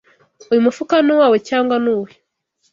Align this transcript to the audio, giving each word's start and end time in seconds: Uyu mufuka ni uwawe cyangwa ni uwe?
Uyu 0.51 0.65
mufuka 0.65 0.95
ni 1.01 1.11
uwawe 1.15 1.37
cyangwa 1.49 1.75
ni 1.83 1.89
uwe? 1.95 2.11